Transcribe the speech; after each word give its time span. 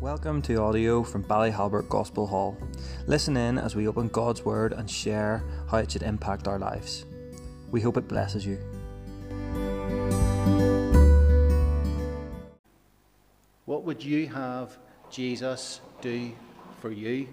Welcome 0.00 0.40
to 0.42 0.54
audio 0.56 1.02
from 1.02 1.22
Ballyhalbert 1.24 1.90
Gospel 1.90 2.26
Hall. 2.26 2.56
Listen 3.06 3.36
in 3.36 3.58
as 3.58 3.76
we 3.76 3.86
open 3.86 4.08
God's 4.08 4.42
Word 4.42 4.72
and 4.72 4.90
share 4.90 5.44
how 5.70 5.76
it 5.76 5.92
should 5.92 6.02
impact 6.02 6.48
our 6.48 6.58
lives. 6.58 7.04
We 7.70 7.82
hope 7.82 7.98
it 7.98 8.08
blesses 8.08 8.46
you. 8.46 8.56
What 13.66 13.84
would 13.84 14.02
you 14.02 14.26
have 14.28 14.78
Jesus 15.10 15.82
do 16.00 16.32
for 16.80 16.90
you? 16.90 17.28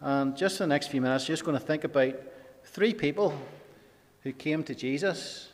And 0.00 0.36
just 0.36 0.60
the 0.60 0.68
next 0.68 0.92
few 0.92 1.00
minutes, 1.00 1.24
just 1.24 1.44
going 1.44 1.58
to 1.58 1.66
think 1.66 1.82
about 1.82 2.14
three 2.66 2.94
people 2.94 3.36
who 4.22 4.32
came 4.32 4.62
to 4.62 4.76
Jesus 4.76 5.48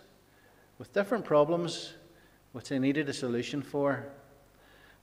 with 0.77 0.93
different 0.93 1.25
problems 1.25 1.95
which 2.53 2.69
they 2.69 2.79
needed 2.79 3.09
a 3.09 3.15
solution 3.15 3.63
for. 3.63 4.05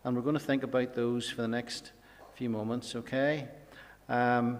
And 0.03 0.15
we're 0.15 0.21
going 0.21 0.33
to 0.33 0.39
think 0.39 0.63
about 0.63 0.93
those 0.93 1.29
for 1.29 1.41
the 1.41 1.47
next 1.47 1.91
few 2.35 2.49
moments, 2.49 2.95
okay? 2.95 3.47
Um, 4.07 4.59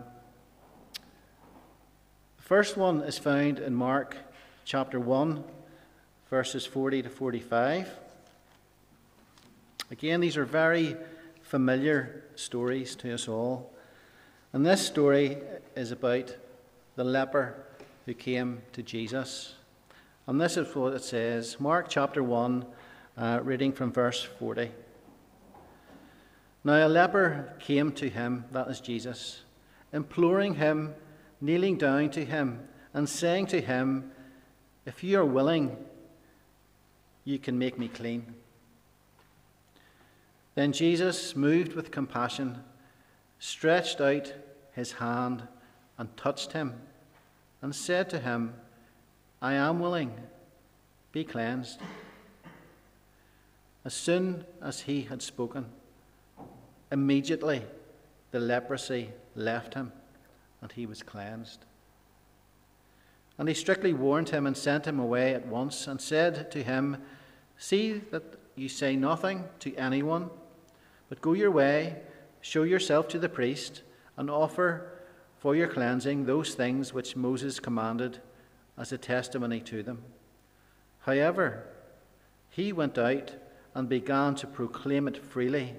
the 2.38 2.44
first 2.44 2.76
one 2.76 3.02
is 3.02 3.18
found 3.18 3.60
in 3.60 3.74
Mark 3.74 4.18
chapter 4.66 5.00
1, 5.00 5.44
verses 6.30 6.66
40 6.66 7.04
to 7.04 7.10
45. 7.10 7.90
Again, 9.92 10.20
these 10.20 10.36
are 10.36 10.46
very 10.46 10.98
familiar 11.44 12.26
stories 12.36 12.96
to 12.98 13.14
us 13.14 13.28
all. 13.28 13.72
And 14.52 14.66
this 14.66 14.86
story 14.86 15.38
is 15.76 15.92
about 15.92 16.36
the 16.96 17.04
leper 17.04 17.64
who 18.06 18.14
came 18.14 18.62
to 18.74 18.82
Jesus. 18.82 19.54
And 20.26 20.42
this 20.42 20.58
is 20.58 20.76
what 20.76 20.94
it 20.94 21.04
says 21.04 21.58
Mark 21.60 21.88
chapter 21.90 22.22
1, 22.22 22.66
uh, 23.18 23.40
reading 23.44 23.72
from 23.72 23.94
verse 23.94 24.24
40. 24.24 24.72
Now 26.68 26.86
a 26.86 26.90
leper 26.90 27.54
came 27.60 27.94
to 27.94 28.10
him, 28.10 28.44
that 28.52 28.68
is 28.68 28.82
Jesus, 28.82 29.40
imploring 29.94 30.56
him, 30.56 30.96
kneeling 31.40 31.78
down 31.78 32.10
to 32.10 32.26
him, 32.26 32.68
and 32.94 33.08
saying 33.08 33.46
to 33.48 33.62
him, 33.62 34.12
If 34.86 35.02
you 35.02 35.18
are 35.22 35.26
willing, 35.26 35.78
you 37.24 37.40
can 37.40 37.58
make 37.58 37.80
me 37.80 37.88
clean. 37.88 38.34
Then 40.56 40.74
Jesus, 40.74 41.38
moved 41.38 41.72
with 41.72 41.90
compassion, 41.90 42.62
stretched 43.40 44.02
out 44.02 44.34
his 44.74 44.92
hand 44.92 45.48
and 45.98 46.18
touched 46.18 46.52
him, 46.52 46.82
and 47.62 47.74
said 47.74 48.10
to 48.10 48.20
him, 48.20 48.56
I 49.42 49.54
am 49.54 49.80
willing, 49.80 50.12
be 51.14 51.24
cleansed. 51.24 51.80
As 53.86 53.94
soon 53.94 54.44
as 54.62 54.82
he 54.82 55.04
had 55.04 55.22
spoken, 55.22 55.68
Immediately 56.92 57.64
the 58.32 58.40
leprosy 58.40 59.10
left 59.36 59.74
him, 59.74 59.92
and 60.62 60.72
he 60.72 60.86
was 60.86 61.04
cleansed. 61.04 61.66
And 63.38 63.48
he 63.48 63.54
strictly 63.54 63.94
warned 63.94 64.30
him 64.30 64.48
and 64.48 64.58
sent 64.58 64.86
him 64.86 65.00
away 65.00 65.34
at 65.34 65.46
once, 65.46 65.88
and 65.88 66.02
said 66.02 66.52
to 66.52 66.64
him, 66.64 66.98
See 67.58 67.94
that 68.12 68.24
you 68.56 68.70
say 68.70 68.96
nothing 68.96 69.46
to 69.60 69.76
anyone, 69.76 70.30
but 71.10 71.22
go 71.22 71.34
your 71.34 71.52
way, 71.52 71.98
show 72.42 72.64
yourself 72.64 73.08
to 73.10 73.20
the 73.20 73.30
priest, 73.30 73.84
and 74.16 74.30
offer 74.30 74.90
for 75.40 75.56
your 75.56 75.68
cleansing 75.68 76.26
those 76.26 76.56
things 76.56 76.94
which 76.94 77.16
Moses 77.16 77.60
commanded 77.60 78.20
as 78.78 78.92
a 78.92 78.98
testimony 78.98 79.60
to 79.62 79.84
them. 79.84 80.04
However, 81.00 81.64
he 82.50 82.74
went 82.74 82.98
out 82.98 83.36
and 83.76 83.88
began 83.88 84.36
to 84.36 84.48
proclaim 84.48 85.08
it 85.08 85.24
freely 85.24 85.76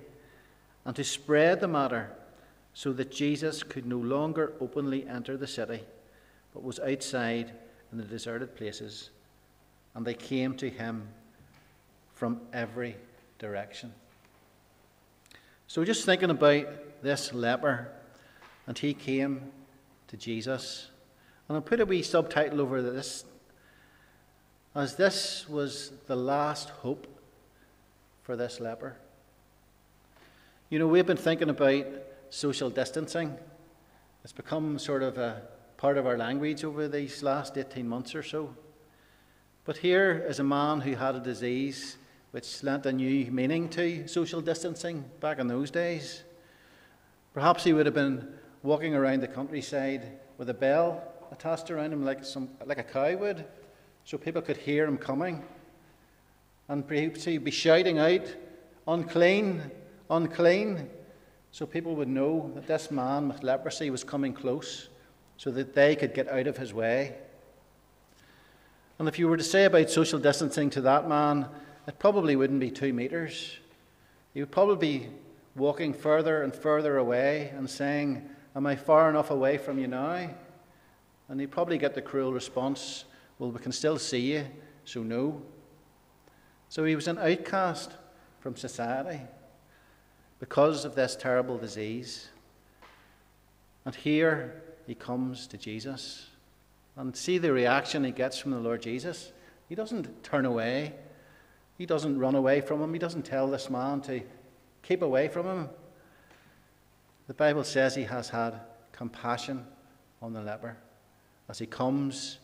and 0.89 0.97
to 0.97 1.05
spread 1.05 1.61
the 1.61 1.69
matter 1.69 2.09
so 2.73 2.95
that 2.95 3.13
Jesus 3.13 3.63
could 3.63 3.85
no 3.85 3.99
longer 3.99 4.55
openly 4.59 5.07
enter 5.07 5.37
the 5.37 5.47
city, 5.47 5.83
but 6.55 6.63
was 6.63 6.81
outside 6.81 7.53
in 7.93 7.99
the 7.99 8.05
deserted 8.05 8.57
places, 8.57 9.11
and 9.95 10.07
they 10.07 10.15
came 10.15 10.55
to 10.55 10.71
him 10.71 11.07
from 12.15 12.41
every 12.55 12.97
direction. 13.39 13.93
So, 15.67 15.85
just 15.85 16.07
thinking 16.07 16.31
about 16.31 17.03
this 17.03 17.35
leper, 17.35 17.93
and 18.67 18.79
he 18.79 18.95
came 18.95 19.43
to 20.07 20.17
Jesus. 20.17 20.89
And 21.49 21.57
I'll 21.57 21.63
put 21.63 21.81
a 21.81 21.85
wee 21.85 22.03
subtitle 22.03 22.63
over 22.63 22.81
this, 22.81 23.27
as 24.75 24.97
this 24.97 25.47
was 25.51 25.93
the 26.07 26.17
last 26.17 26.71
hope 26.71 27.07
for 28.23 28.37
this 28.37 28.59
leper. 28.59 28.97
You 30.71 30.79
know, 30.79 30.87
we've 30.87 31.07
been 31.07 31.17
thinking 31.17 31.49
about 31.49 31.87
social 32.29 32.69
distancing. 32.69 33.35
It's 34.23 34.35
become 34.35 34.79
sort 34.79 35.03
of 35.03 35.17
a 35.17 35.41
part 35.79 35.97
of 35.97 36.07
our 36.07 36.19
language 36.19 36.63
over 36.63 36.89
these 36.89 37.23
last 37.23 37.57
18 37.57 37.89
months 37.89 38.15
or 38.15 38.23
so. 38.23 38.55
But 39.65 39.79
here 39.79 40.27
is 40.29 40.41
a 40.41 40.45
man 40.45 40.83
who 40.83 40.95
had 40.95 41.15
a 41.15 41.21
disease 41.21 41.97
which 42.33 42.63
lent 42.63 42.85
a 42.85 42.93
new 42.93 43.31
meaning 43.31 43.71
to 43.71 44.07
social 44.09 44.43
distancing 44.43 45.07
back 45.21 45.39
in 45.39 45.49
those 45.49 45.71
days. 45.71 46.23
Perhaps 47.33 47.65
he 47.65 47.73
would 47.73 47.87
have 47.87 47.95
been 47.95 48.29
walking 48.63 48.95
around 48.95 49.23
the 49.23 49.29
countryside 49.29 50.19
with 50.37 50.51
a 50.51 50.55
bell 50.55 51.03
attached 51.33 51.71
around 51.71 51.95
him 51.95 52.05
like, 52.05 52.27
some, 52.27 52.51
like 52.67 52.77
a 52.77 52.83
cow 52.83 53.17
would, 53.17 53.47
so 54.05 54.19
people 54.19 54.43
could 54.43 54.59
hear 54.59 54.85
him 54.85 54.99
coming. 54.99 55.43
And 56.69 56.87
perhaps 56.87 57.25
he'd 57.25 57.43
be 57.43 57.51
shouting 57.51 57.99
out, 57.99 58.27
unclean, 58.87 59.71
unclean, 60.11 60.89
so 61.51 61.67
people 61.67 61.97
would 61.97 62.09
know 62.09 62.51
that 62.55 62.67
this 62.67 62.91
man 62.91 63.29
with 63.29 63.43
leprosy 63.43 63.91
was 63.91 64.05
coming 64.05 64.33
close 64.33 64.89
so 65.37 65.51
that 65.51 65.75
they 65.75 65.97
could 65.97 66.15
get 66.15 66.29
out 66.29 66.47
of 66.47 66.57
his 66.57 66.75
way. 66.75 67.15
And 68.99 69.09
if 69.09 69.19
you 69.19 69.29
were 69.29 69.37
to 69.37 69.45
say 69.45 69.65
about 69.65 69.91
social 69.91 70.19
distancing 70.19 70.71
to 70.71 70.81
that 70.83 71.09
man, 71.09 71.49
it 71.87 71.99
probably 71.99 72.37
wouldn't 72.37 72.61
be 72.61 72.71
two 72.71 72.93
metres. 72.93 73.57
He 74.35 74.41
would 74.41 74.51
probably 74.51 74.99
be 74.99 75.09
walking 75.55 75.95
further 75.95 76.43
and 76.43 76.55
further 76.55 76.97
away 76.97 77.53
and 77.57 77.69
saying, 77.69 78.29
Am 78.57 78.67
I 78.67 78.75
far 78.75 79.09
enough 79.09 79.31
away 79.31 79.57
from 79.57 79.79
you 79.79 79.87
now? 79.87 80.29
And 81.29 81.41
he'd 81.41 81.51
probably 81.51 81.79
get 81.79 81.95
the 81.95 82.03
cruel 82.03 82.33
response, 82.33 83.05
Well, 83.39 83.53
we 83.53 83.61
can 83.61 83.73
still 83.73 83.99
see 83.99 84.33
you, 84.33 84.47
so 84.85 85.03
no. 85.03 85.43
So 86.69 86.85
he 86.85 86.97
was 86.97 87.07
an 87.09 87.19
outcast 87.19 87.93
from 88.41 88.57
society 88.57 89.21
because 90.41 90.85
of 90.85 90.95
this 90.95 91.17
terrible 91.17 91.59
disease. 91.59 92.29
And 93.85 93.95
here 93.95 94.63
he 94.87 94.95
comes 94.95 95.47
to 95.49 95.57
Jesus. 95.57 96.27
And 96.97 97.17
see 97.17 97.39
the 97.39 97.53
reaction 97.53 98.05
he 98.05 98.11
gets 98.11 98.39
from 98.39 98.51
the 98.51 98.59
Lord 98.59 98.83
Jesus. 98.83 99.33
He 99.69 99.75
doesn't 99.75 100.25
turn 100.25 100.47
away, 100.47 100.95
he 101.77 101.87
doesn't 101.87 102.19
run 102.19 102.35
away 102.35 102.61
from 102.61 102.83
him, 102.83 102.93
he 102.93 102.99
doesn't 102.99 103.25
tell 103.25 103.49
this 103.49 103.71
man 103.71 104.01
to 104.03 104.23
keep 104.83 105.03
away 105.03 105.29
from 105.29 105.47
him. 105.47 105.69
The 107.27 107.35
Bible 107.35 107.65
says 107.65 107.95
he 107.95 108.05
has 108.05 108.31
had 108.31 108.61
compassion 108.93 109.67
on 110.23 110.33
the 110.33 110.41
leper 110.41 110.77
as 111.49 111.59
he 111.59 111.67
comes 111.67 112.39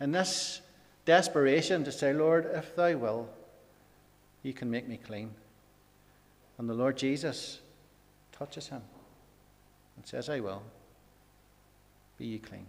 in 0.00 0.12
this 0.12 0.62
desperation 1.04 1.84
to 1.84 1.92
say, 1.92 2.12
Lord, 2.12 2.48
if 2.54 2.74
thou 2.76 2.96
will, 2.96 3.28
you 4.42 4.52
can 4.52 4.70
make 4.70 4.88
me 4.88 4.96
clean. 4.96 5.32
And 6.60 6.68
the 6.68 6.74
Lord 6.74 6.98
Jesus 6.98 7.60
touches 8.32 8.68
him 8.68 8.82
and 9.96 10.06
says, 10.06 10.28
I 10.28 10.40
will. 10.40 10.62
Be 12.18 12.26
ye 12.26 12.38
clean. 12.38 12.66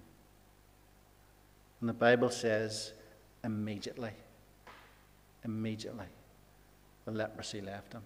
And 1.81 1.90
the 1.90 1.94
Bible 1.94 2.29
says, 2.29 2.94
immediately, 3.44 4.12
immediately, 5.44 6.06
the 7.03 7.12
leprosy 7.12 7.59
left 7.59 7.91
him. 7.91 8.03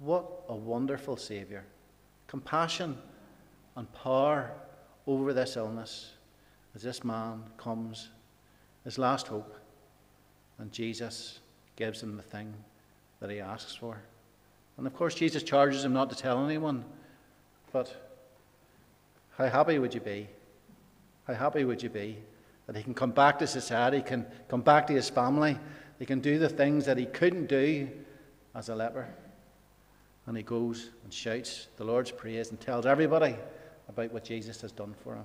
What 0.00 0.24
a 0.48 0.56
wonderful 0.56 1.16
Saviour. 1.16 1.62
Compassion 2.26 2.98
and 3.76 3.92
power 3.92 4.50
over 5.06 5.32
this 5.32 5.56
illness 5.56 6.14
as 6.74 6.82
this 6.82 7.04
man 7.04 7.44
comes, 7.56 8.08
his 8.82 8.98
last 8.98 9.28
hope, 9.28 9.56
and 10.58 10.72
Jesus 10.72 11.38
gives 11.76 12.02
him 12.02 12.16
the 12.16 12.22
thing 12.22 12.52
that 13.20 13.30
he 13.30 13.38
asks 13.38 13.76
for. 13.76 14.02
And 14.76 14.86
of 14.86 14.94
course, 14.94 15.14
Jesus 15.14 15.42
charges 15.42 15.84
him 15.84 15.92
not 15.92 16.10
to 16.10 16.16
tell 16.16 16.44
anyone. 16.44 16.84
But 17.72 17.94
how 19.36 19.48
happy 19.48 19.78
would 19.78 19.94
you 19.94 20.00
be? 20.00 20.28
How 21.26 21.34
happy 21.34 21.64
would 21.64 21.82
you 21.82 21.90
be 21.90 22.18
that 22.66 22.76
he 22.76 22.82
can 22.82 22.94
come 22.94 23.10
back 23.10 23.38
to 23.38 23.46
society, 23.46 24.00
can 24.00 24.26
come 24.48 24.62
back 24.62 24.86
to 24.88 24.92
his 24.92 25.08
family, 25.08 25.58
he 25.98 26.06
can 26.06 26.20
do 26.20 26.38
the 26.38 26.48
things 26.48 26.86
that 26.86 26.98
he 26.98 27.06
couldn't 27.06 27.46
do 27.46 27.88
as 28.54 28.68
a 28.68 28.74
leper? 28.74 29.08
And 30.26 30.36
he 30.36 30.42
goes 30.42 30.90
and 31.02 31.12
shouts 31.12 31.68
the 31.76 31.84
Lord's 31.84 32.10
praise 32.10 32.50
and 32.50 32.60
tells 32.60 32.86
everybody 32.86 33.36
about 33.88 34.12
what 34.12 34.24
Jesus 34.24 34.60
has 34.62 34.72
done 34.72 34.94
for 35.02 35.14
him. 35.14 35.24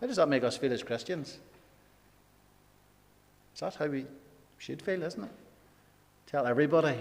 How 0.00 0.06
does 0.06 0.16
that 0.16 0.28
make 0.28 0.44
us 0.44 0.56
feel 0.56 0.72
as 0.72 0.82
Christians? 0.82 1.38
Is 3.54 3.60
that 3.60 3.74
how 3.74 3.86
we 3.86 4.06
should 4.58 4.80
feel, 4.80 5.02
isn't 5.02 5.24
it? 5.24 5.30
Tell 6.26 6.46
everybody 6.46 6.96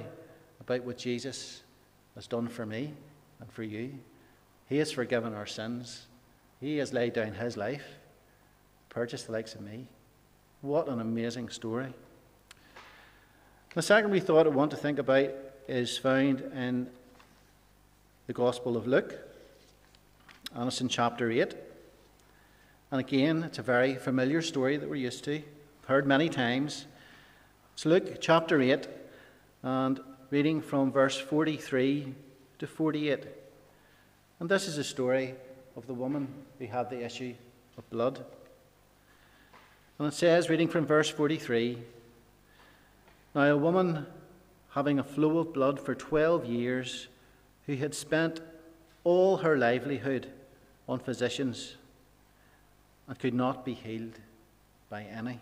about 0.59 0.83
what 0.83 0.97
Jesus 0.97 1.61
has 2.15 2.27
done 2.27 2.47
for 2.47 2.65
me 2.65 2.93
and 3.39 3.51
for 3.51 3.63
you. 3.63 3.93
He 4.67 4.77
has 4.77 4.91
forgiven 4.91 5.33
our 5.33 5.45
sins. 5.45 6.05
He 6.59 6.77
has 6.77 6.93
laid 6.93 7.13
down 7.13 7.33
his 7.33 7.57
life, 7.57 7.83
purchased 8.89 9.27
the 9.27 9.31
likes 9.31 9.55
of 9.55 9.61
me. 9.61 9.87
What 10.61 10.89
an 10.89 10.99
amazing 10.99 11.49
story. 11.49 11.93
The 13.73 13.81
second 13.81 14.11
we 14.11 14.19
thought 14.19 14.45
I 14.45 14.49
want 14.49 14.71
to 14.71 14.77
think 14.77 14.99
about 14.99 15.29
is 15.67 15.97
found 15.97 16.41
in 16.41 16.89
the 18.27 18.33
Gospel 18.33 18.75
of 18.75 18.87
Luke, 18.87 19.15
and 20.53 20.67
it's 20.67 20.81
in 20.81 20.89
chapter 20.89 21.31
8. 21.31 21.55
And 22.91 22.99
again, 22.99 23.43
it's 23.43 23.59
a 23.59 23.63
very 23.63 23.95
familiar 23.95 24.41
story 24.41 24.77
that 24.77 24.89
we're 24.89 24.95
used 24.95 25.23
to, 25.25 25.41
heard 25.85 26.07
many 26.07 26.27
times. 26.27 26.87
It's 27.73 27.85
Luke 27.85 28.19
chapter 28.19 28.59
8, 28.59 28.87
and 29.63 29.99
reading 30.31 30.61
from 30.61 30.91
verse 30.91 31.17
43 31.17 32.13
to 32.59 32.67
48. 32.67 33.25
And 34.39 34.47
this 34.49 34.67
is 34.67 34.77
a 34.77 34.83
story 34.83 35.33
of 35.75 35.87
the 35.87 35.93
woman 35.93 36.27
who 36.59 36.67
had 36.67 36.89
the 36.89 37.03
issue 37.03 37.33
of 37.77 37.89
blood. 37.89 38.23
And 39.97 40.07
it 40.07 40.13
says, 40.13 40.49
reading 40.49 40.67
from 40.67 40.85
verse 40.85 41.09
43 41.09 41.77
Now 43.33 43.43
a 43.43 43.57
woman 43.57 44.05
having 44.71 44.99
a 44.99 45.03
flow 45.03 45.39
of 45.39 45.53
blood 45.53 45.79
for 45.79 45.95
12 45.95 46.45
years, 46.45 47.07
who 47.65 47.75
had 47.75 47.95
spent 47.95 48.39
all 49.03 49.37
her 49.37 49.57
livelihood 49.57 50.27
on 50.87 50.99
physicians 50.99 51.75
and 53.07 53.17
could 53.17 53.33
not 53.33 53.65
be 53.65 53.73
healed 53.73 54.19
by 54.89 55.03
any, 55.03 55.39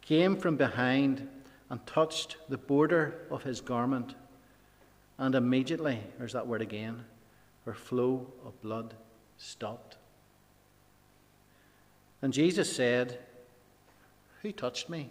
came 0.00 0.36
from 0.36 0.56
behind 0.56 1.28
and 1.70 1.84
touched 1.86 2.36
the 2.48 2.58
border 2.58 3.26
of 3.30 3.42
his 3.42 3.60
garment, 3.60 4.14
and 5.18 5.34
immediately, 5.34 6.00
there's 6.18 6.32
that 6.32 6.46
word 6.46 6.62
again, 6.62 7.04
her 7.64 7.74
flow 7.74 8.26
of 8.44 8.60
blood 8.62 8.94
stopped. 9.36 9.96
And 12.22 12.32
Jesus 12.32 12.74
said, 12.74 13.18
Who 14.42 14.52
touched 14.52 14.88
me? 14.88 15.10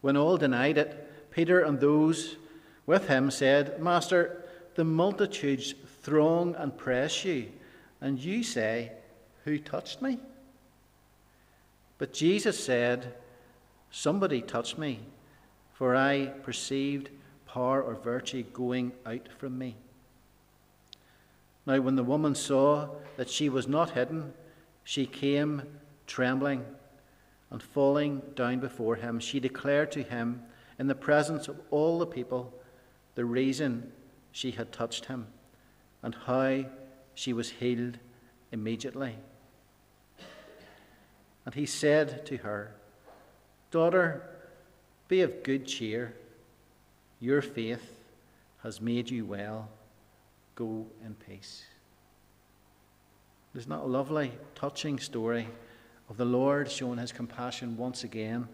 When 0.00 0.16
all 0.16 0.36
denied 0.36 0.76
it, 0.78 1.30
Peter 1.30 1.60
and 1.60 1.80
those 1.80 2.36
with 2.86 3.08
him 3.08 3.30
said, 3.30 3.82
Master, 3.82 4.44
the 4.74 4.84
multitudes 4.84 5.74
throng 6.02 6.54
and 6.56 6.76
press 6.76 7.24
you, 7.24 7.48
and 8.00 8.18
you 8.18 8.42
say, 8.42 8.92
Who 9.44 9.58
touched 9.58 10.02
me? 10.02 10.18
But 11.96 12.12
Jesus 12.12 12.62
said, 12.62 13.14
Somebody 13.96 14.42
touched 14.42 14.76
me, 14.76 14.98
for 15.72 15.94
I 15.94 16.26
perceived 16.42 17.10
power 17.46 17.80
or 17.80 17.94
virtue 17.94 18.42
going 18.42 18.90
out 19.06 19.28
from 19.38 19.56
me. 19.56 19.76
Now, 21.64 21.80
when 21.80 21.94
the 21.94 22.02
woman 22.02 22.34
saw 22.34 22.88
that 23.16 23.30
she 23.30 23.48
was 23.48 23.68
not 23.68 23.90
hidden, 23.90 24.34
she 24.82 25.06
came 25.06 25.62
trembling 26.08 26.64
and 27.52 27.62
falling 27.62 28.20
down 28.34 28.58
before 28.58 28.96
him. 28.96 29.20
She 29.20 29.38
declared 29.38 29.92
to 29.92 30.02
him 30.02 30.42
in 30.76 30.88
the 30.88 30.96
presence 30.96 31.46
of 31.46 31.60
all 31.70 32.00
the 32.00 32.04
people 32.04 32.52
the 33.14 33.24
reason 33.24 33.92
she 34.32 34.50
had 34.50 34.72
touched 34.72 35.04
him 35.04 35.28
and 36.02 36.16
how 36.26 36.64
she 37.14 37.32
was 37.32 37.48
healed 37.48 37.98
immediately. 38.50 39.18
And 41.46 41.54
he 41.54 41.64
said 41.64 42.26
to 42.26 42.38
her, 42.38 42.74
Daughter, 43.74 44.22
be 45.08 45.22
of 45.22 45.42
good 45.42 45.66
cheer. 45.66 46.14
Your 47.18 47.42
faith 47.42 48.04
has 48.62 48.80
made 48.80 49.10
you 49.10 49.24
well. 49.24 49.68
Go 50.54 50.86
in 51.04 51.16
peace. 51.26 51.64
Isn't 53.52 53.68
that 53.70 53.80
a 53.80 53.82
lovely, 53.82 54.30
touching 54.54 55.00
story 55.00 55.48
of 56.08 56.16
the 56.16 56.24
Lord 56.24 56.70
showing 56.70 56.98
his 56.98 57.10
compassion 57.10 57.76
once 57.76 58.04
again? 58.04 58.46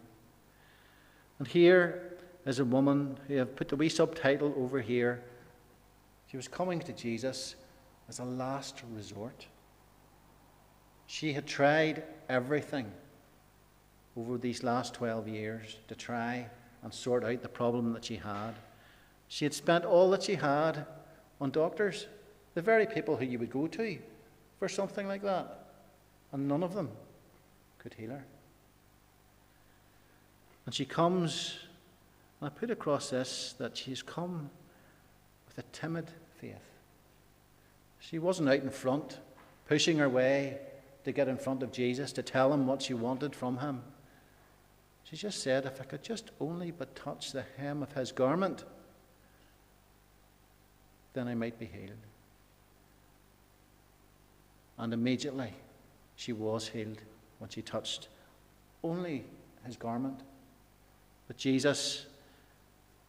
And 1.38 1.46
here 1.46 2.16
is 2.46 2.58
a 2.58 2.64
woman 2.64 3.19
who 3.28 3.34
have 3.34 3.55
put 3.56 3.69
the 3.69 3.76
wee 3.76 3.90
subtitle 3.90 4.55
over 4.56 4.81
here. 4.81 5.23
She 6.28 6.38
was 6.38 6.49
coming 6.49 6.81
to 6.81 6.94
Jesus 6.94 7.56
as 8.08 8.20
a 8.20 8.25
last 8.25 8.82
resort. 8.94 9.46
She 11.06 11.34
had 11.34 11.46
tried 11.46 12.05
everything 12.31 12.90
over 14.17 14.39
these 14.39 14.62
last 14.62 14.95
12 14.95 15.29
years 15.29 15.77
to 15.89 15.95
try 15.95 16.47
and 16.83 16.93
sort 16.93 17.25
out 17.25 17.43
the 17.43 17.49
problem 17.49 17.93
that 17.93 18.05
she 18.05 18.17
had. 18.17 18.53
She 19.29 19.45
had 19.45 19.55
spent 19.55 19.85
all 19.85 20.11
that 20.11 20.23
she 20.23 20.35
had 20.35 20.87
on 21.41 21.51
doctors, 21.51 22.07
the 22.55 22.62
very 22.62 22.87
people 22.87 23.17
who 23.17 23.25
you 23.25 23.39
would 23.39 23.51
go 23.51 23.67
to 23.69 23.99
for 24.59 24.69
something 24.69 25.07
like 25.07 25.23
that, 25.23 25.67
and 26.33 26.49
none 26.49 26.62
of 26.62 26.75
them 26.75 26.91
could 27.79 27.95
heal 27.95 28.11
her. 28.11 28.25
And 30.67 30.75
she 30.75 30.85
comes, 30.85 31.59
and 32.41 32.51
I 32.51 32.51
put 32.51 32.71
across 32.71 33.11
this 33.11 33.55
that 33.59 33.77
she's 33.77 34.03
come 34.03 34.51
with 35.49 35.59
a 35.59 35.69
timid 35.73 36.11
faith. 36.41 36.57
She 37.99 38.19
wasn't 38.19 38.49
out 38.49 38.61
in 38.61 38.71
front, 38.71 39.19
pushing 39.67 39.99
her 39.99 40.09
way 40.09 40.59
to 41.05 41.12
get 41.12 41.29
in 41.29 41.39
front 41.39 41.62
of 41.62 41.73
Jesus, 41.73 42.12
to 42.12 42.23
tell 42.23 42.53
him 42.53 42.67
what 42.67 42.83
she 42.83 42.95
wanted 42.95 43.35
from 43.35 43.59
him. 43.59 43.83
She 45.11 45.17
just 45.17 45.43
said, 45.43 45.67
If 45.67 45.81
I 45.81 45.85
could 45.85 46.05
just 46.05 46.31
only 46.41 46.71
but 46.71 46.95
touch 46.95 47.33
the 47.33 47.45
hem 47.57 47.83
of 47.83 47.93
his 47.93 48.12
garment, 48.12 48.65
then 51.15 51.27
I 51.27 51.35
might 51.35 51.59
be 51.59 51.67
healed. 51.67 51.91
And 54.79 54.95
immediately 54.95 55.53
she 56.15 56.33
was 56.33 56.69
healed 56.69 57.03
when 57.39 57.51
she 57.51 57.61
touched 57.61 58.09
only 58.85 59.25
his 59.67 59.77
garment. 59.77 60.21
But 61.27 61.37
Jesus 61.37 62.07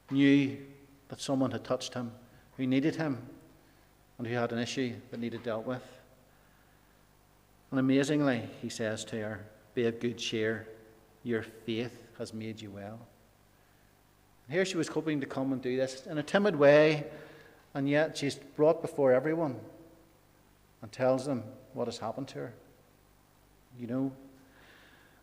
knew 0.10 0.58
that 1.10 1.22
someone 1.22 1.52
had 1.52 1.64
touched 1.64 1.94
him 1.94 2.12
who 2.58 2.66
needed 2.66 2.96
him 2.96 3.18
and 4.18 4.26
who 4.26 4.34
had 4.34 4.52
an 4.52 4.60
issue 4.60 4.94
that 5.12 5.20
needed 5.20 5.44
dealt 5.44 5.68
with. 5.68 5.84
And 7.70 7.80
amazingly, 7.80 8.50
he 8.62 8.70
says 8.70 9.06
to 9.06 9.18
her, 9.18 9.46
Be 9.76 9.86
of 9.86 10.00
good 10.00 10.18
cheer, 10.18 10.68
your 11.24 11.44
faith 11.44 11.98
has 12.18 12.34
made 12.34 12.62
you 12.62 12.72
well. 12.72 13.00
And 14.48 14.56
here 14.56 14.66
she 14.66 14.78
was 14.78 14.88
hoping 14.88 15.20
to 15.22 15.26
come 15.26 15.54
and 15.54 15.62
do 15.62 15.76
this 15.78 16.06
in 16.08 16.18
a 16.18 16.24
timid 16.24 16.56
way, 16.56 17.06
and 17.74 17.88
yet 17.88 18.18
she's 18.18 18.36
brought 18.36 18.82
before 18.82 19.14
everyone 19.14 19.56
and 20.82 20.92
tells 20.92 21.26
them 21.26 21.44
what 21.74 21.88
has 21.88 21.98
happened 21.98 22.28
to 22.30 22.40
her. 22.40 22.54
You 23.80 23.88
know? 23.88 24.12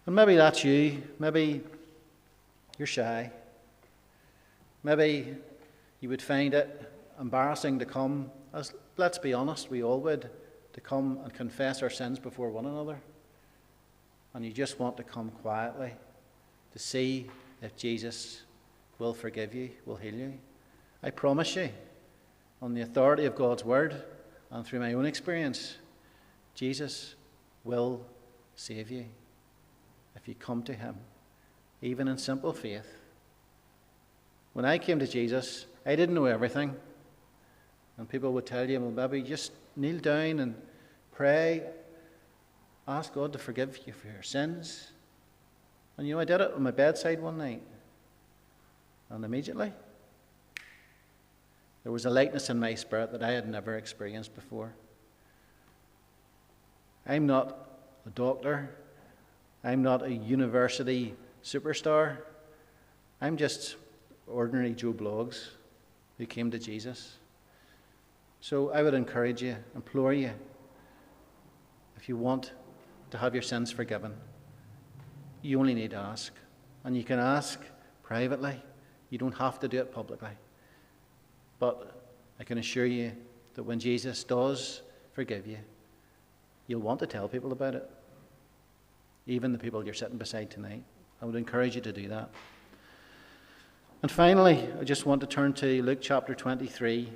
And 0.07 0.15
maybe 0.15 0.37
that's 0.37 0.65
you. 0.65 1.03
Maybe 1.19 1.61
you're 2.79 2.87
shy. 2.87 3.31
Maybe 4.83 5.35
you 6.01 6.09
would 6.09 6.23
find 6.23 6.55
it 6.55 6.93
embarrassing 7.21 7.81
to 7.81 7.85
come, 7.85 8.31
as 8.55 8.73
let's 8.97 9.19
be 9.19 9.35
honest, 9.35 9.71
we 9.71 9.83
all 9.83 10.01
would, 10.01 10.31
to 10.73 10.81
come 10.81 11.19
and 11.25 11.35
confess 11.35 11.83
our 11.83 11.91
sins 11.91 12.19
before 12.19 12.51
one 12.51 12.65
another. 12.65 12.99
And 14.39 14.47
you 14.47 14.53
just 14.53 14.79
want 14.79 14.97
to 14.99 15.03
come 15.03 15.33
quietly 15.43 15.91
to 16.73 16.79
see 16.79 17.27
if 17.61 17.77
Jesus 17.77 18.43
will 19.01 19.13
forgive 19.13 19.53
you, 19.53 19.71
will 19.85 19.97
heal 19.97 20.15
you. 20.15 20.35
I 21.03 21.11
promise 21.11 21.57
you, 21.57 21.71
on 22.63 22.73
the 22.73 22.83
authority 22.83 23.25
of 23.25 23.35
God's 23.35 23.65
word 23.65 24.01
and 24.53 24.65
through 24.65 24.79
my 24.79 24.93
own 24.93 25.07
experience, 25.07 25.79
Jesus 26.55 27.17
will 27.65 28.07
save 28.55 28.93
you 28.93 29.07
if 30.15 30.29
you 30.29 30.37
come 30.37 30.63
to 30.63 30.73
him, 30.73 30.95
even 31.83 32.07
in 32.07 32.17
simple 32.17 32.53
faith. 32.53 32.97
When 34.53 34.65
I 34.65 34.79
came 34.79 35.01
to 35.01 35.09
Jesus, 35.09 35.67
I 35.85 35.97
didn't 35.97 36.15
know 36.15 36.27
everything. 36.27 36.77
And 37.97 38.09
people 38.09 38.33
would 38.35 38.47
tell 38.47 38.71
you, 38.71 38.79
well, 38.79 38.93
maybe 38.93 39.21
just 39.29 39.51
kneel 39.75 39.99
down 39.99 40.39
and 40.39 40.55
pray, 41.11 41.65
ask 42.89 43.13
God 43.13 43.33
to 43.35 43.39
forgive 43.39 43.79
you 43.87 43.93
for 43.93 44.09
your 44.09 44.23
sins. 44.23 44.93
And 45.97 46.09
you 46.09 46.15
know, 46.15 46.21
I 46.21 46.25
did 46.25 46.41
it 46.41 46.53
on 46.55 46.63
my 46.63 46.71
bedside 46.71 47.21
one 47.21 47.37
night. 47.37 47.63
And 49.11 49.25
immediately, 49.25 49.73
there 51.83 51.93
was 51.93 52.07
a 52.07 52.11
lightness 52.11 52.51
in 52.51 52.59
my 52.59 52.75
spirit 52.75 53.13
that 53.13 53.23
I 53.23 53.33
had 53.33 53.49
never 53.49 53.77
experienced 53.77 54.35
before. 54.35 54.73
I'm 57.07 57.27
not 57.27 57.69
a 58.07 58.11
doctor. 58.11 58.71
I'm 59.65 59.83
not 59.83 60.03
a 60.03 60.13
university 60.13 61.15
superstar. 61.43 62.19
I'm 63.21 63.37
just 63.37 63.77
ordinary 64.27 64.73
Joe 64.73 64.93
Bloggs 64.93 65.49
who 66.17 66.27
came 66.27 66.51
to 66.51 66.59
Jesus. 66.59 67.17
So 68.41 68.71
I 68.71 68.83
would 68.83 68.95
encourage 68.95 69.43
you, 69.43 69.57
implore 69.75 70.13
you, 70.13 70.31
if 71.97 72.09
you 72.09 72.17
want 72.17 72.53
to 73.11 73.19
have 73.19 73.35
your 73.35 73.43
sins 73.43 73.71
forgiven, 73.71 74.15
you 75.43 75.59
only 75.59 75.75
need 75.75 75.91
to 75.91 75.97
ask. 75.97 76.33
And 76.85 76.97
you 76.97 77.05
can 77.05 77.19
ask 77.19 77.61
privately. 78.03 78.61
You 79.11 79.19
don't 79.19 79.37
have 79.37 79.59
to 79.61 79.69
do 79.69 79.79
it 79.79 79.93
publicly. 79.93 80.31
But 81.59 82.11
I 82.39 82.45
can 82.45 82.59
assure 82.59 82.87
you 82.87 83.13
that 83.55 83.63
when 83.63 83.79
Jesus 83.79 84.25
does 84.25 84.83
forgive 85.13 85.47
you, 85.47 85.59
you'll 86.67 86.81
want 86.81 87.01
to 87.01 87.07
tell 87.07 87.29
people 87.29 87.53
about 87.53 87.75
it. 87.75 87.89
Even 89.27 89.53
the 89.53 89.59
people 89.59 89.85
you're 89.85 89.95
sitting 89.95 90.19
beside 90.19 90.51
tonight. 90.51 90.83
I 91.21 91.25
would 91.25 91.35
encourage 91.35 91.75
you 91.75 91.81
to 91.83 91.93
do 91.93 92.09
that. 92.09 92.31
And 94.03 94.11
finally, 94.11 94.69
I 94.81 94.85
just 94.85 95.07
want 95.07 95.21
to 95.23 95.27
turn 95.27 95.53
to 95.55 95.83
Luke 95.83 95.99
chapter 96.01 96.35
23, 96.35 97.09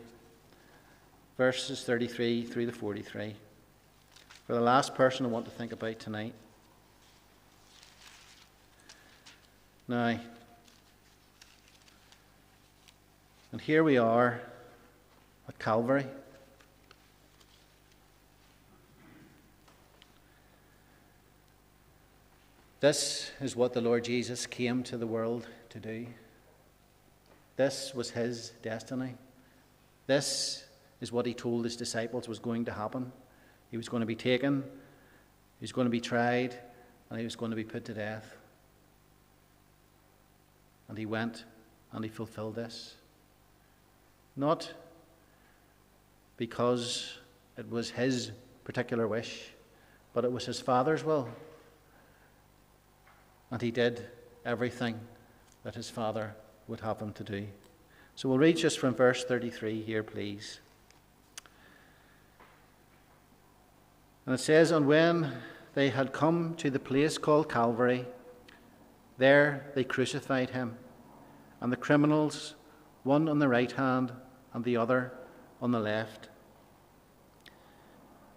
verses 1.38 1.84
33 1.84 2.44
through 2.44 2.66
to 2.66 2.72
43. 2.72 3.36
For 4.52 4.56
the 4.56 4.64
last 4.64 4.94
person 4.94 5.24
I 5.24 5.30
want 5.30 5.46
to 5.46 5.50
think 5.50 5.72
about 5.72 5.98
tonight. 5.98 6.34
Now, 9.88 10.20
and 13.50 13.60
here 13.62 13.82
we 13.82 13.96
are 13.96 14.42
at 15.48 15.58
Calvary. 15.58 16.04
This 22.80 23.30
is 23.40 23.56
what 23.56 23.72
the 23.72 23.80
Lord 23.80 24.04
Jesus 24.04 24.44
came 24.44 24.82
to 24.82 24.98
the 24.98 25.06
world 25.06 25.46
to 25.70 25.80
do. 25.80 26.06
This 27.56 27.94
was 27.94 28.10
his 28.10 28.52
destiny. 28.60 29.14
This 30.06 30.66
is 31.00 31.10
what 31.10 31.24
he 31.24 31.32
told 31.32 31.64
his 31.64 31.74
disciples 31.74 32.28
was 32.28 32.38
going 32.38 32.66
to 32.66 32.72
happen. 32.72 33.12
He 33.72 33.76
was 33.78 33.88
going 33.88 34.02
to 34.02 34.06
be 34.06 34.14
taken, 34.14 34.62
he 35.58 35.64
was 35.64 35.72
going 35.72 35.86
to 35.86 35.90
be 35.90 36.00
tried, 36.00 36.54
and 37.08 37.18
he 37.18 37.24
was 37.24 37.34
going 37.34 37.50
to 37.50 37.56
be 37.56 37.64
put 37.64 37.86
to 37.86 37.94
death. 37.94 38.36
And 40.88 40.98
he 40.98 41.06
went 41.06 41.46
and 41.90 42.04
he 42.04 42.10
fulfilled 42.10 42.54
this. 42.54 42.96
Not 44.36 44.72
because 46.36 47.18
it 47.56 47.70
was 47.70 47.90
his 47.90 48.32
particular 48.64 49.08
wish, 49.08 49.52
but 50.12 50.24
it 50.24 50.32
was 50.32 50.44
his 50.44 50.60
Father's 50.60 51.02
will. 51.02 51.28
And 53.50 53.62
he 53.62 53.70
did 53.70 54.06
everything 54.44 55.00
that 55.64 55.74
his 55.74 55.88
Father 55.88 56.34
would 56.68 56.80
have 56.80 57.00
him 57.00 57.12
to 57.14 57.24
do. 57.24 57.46
So 58.16 58.28
we'll 58.28 58.38
read 58.38 58.58
just 58.58 58.78
from 58.78 58.94
verse 58.94 59.24
33 59.24 59.80
here, 59.80 60.02
please. 60.02 60.60
And 64.26 64.34
it 64.34 64.38
says, 64.38 64.70
And 64.70 64.86
when 64.86 65.32
they 65.74 65.90
had 65.90 66.12
come 66.12 66.54
to 66.56 66.70
the 66.70 66.78
place 66.78 67.18
called 67.18 67.48
Calvary, 67.48 68.06
there 69.18 69.66
they 69.74 69.84
crucified 69.84 70.50
him, 70.50 70.76
and 71.60 71.72
the 71.72 71.76
criminals, 71.76 72.54
one 73.02 73.28
on 73.28 73.38
the 73.38 73.48
right 73.48 73.72
hand 73.72 74.12
and 74.52 74.64
the 74.64 74.76
other 74.76 75.12
on 75.60 75.70
the 75.70 75.80
left. 75.80 76.28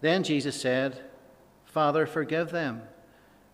Then 0.00 0.22
Jesus 0.22 0.60
said, 0.60 1.02
Father, 1.64 2.06
forgive 2.06 2.50
them, 2.50 2.82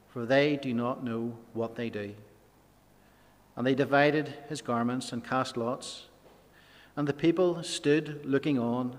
for 0.09 0.27
they 0.27 0.57
do 0.57 0.75
not 0.75 1.05
know 1.05 1.37
what 1.53 1.77
they 1.77 1.91
do. 1.91 2.15
And 3.57 3.67
they 3.67 3.75
divided 3.75 4.35
his 4.49 4.63
garments 4.63 5.13
and 5.13 5.25
cast 5.25 5.57
lots. 5.57 6.07
And 6.97 7.07
the 7.07 7.13
people 7.13 7.63
stood 7.63 8.25
looking 8.25 8.59
on. 8.59 8.99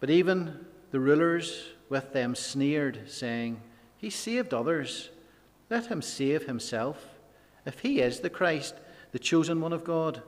But 0.00 0.10
even 0.10 0.66
the 0.90 1.00
rulers 1.00 1.73
with 1.88 2.12
them 2.12 2.34
sneered, 2.34 3.00
saying, 3.06 3.60
He 3.96 4.10
saved 4.10 4.54
others. 4.54 5.10
Let 5.70 5.86
him 5.86 6.02
save 6.02 6.46
himself, 6.46 7.08
if 7.64 7.80
he 7.80 8.00
is 8.00 8.20
the 8.20 8.30
Christ, 8.30 8.74
the 9.12 9.18
chosen 9.18 9.60
one 9.60 9.72
of 9.72 9.84
God. 9.84 10.22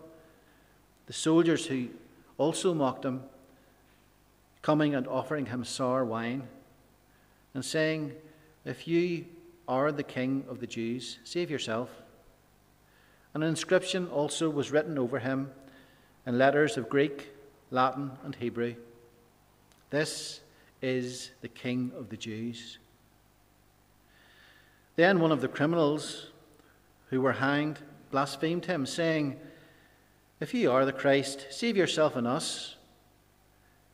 The 1.06 1.12
soldiers 1.12 1.66
who 1.66 1.88
also 2.38 2.74
mocked 2.74 3.04
him, 3.04 3.22
coming 4.62 4.94
and 4.94 5.06
offering 5.06 5.46
him 5.46 5.64
sour 5.64 6.04
wine, 6.04 6.48
and 7.54 7.64
saying, 7.64 8.12
If 8.64 8.88
you 8.88 9.26
are 9.68 9.92
the 9.92 10.02
king 10.02 10.44
of 10.48 10.60
the 10.60 10.66
Jews, 10.66 11.18
save 11.24 11.50
yourself. 11.50 11.90
An 13.34 13.42
inscription 13.42 14.08
also 14.08 14.48
was 14.48 14.70
written 14.70 14.98
over 14.98 15.18
him 15.18 15.50
in 16.26 16.38
letters 16.38 16.76
of 16.76 16.88
Greek, 16.88 17.28
Latin, 17.70 18.12
and 18.24 18.34
Hebrew 18.34 18.74
This 19.90 20.40
is 20.86 21.30
the 21.40 21.48
King 21.48 21.92
of 21.96 22.08
the 22.08 22.16
Jews. 22.16 22.78
Then 24.94 25.20
one 25.20 25.32
of 25.32 25.40
the 25.40 25.48
criminals 25.48 26.28
who 27.10 27.20
were 27.20 27.32
hanged 27.32 27.78
blasphemed 28.10 28.66
him, 28.66 28.86
saying, 28.86 29.36
If 30.40 30.54
you 30.54 30.70
are 30.70 30.84
the 30.84 30.92
Christ, 30.92 31.48
save 31.50 31.76
yourself 31.76 32.16
and 32.16 32.26
us. 32.26 32.76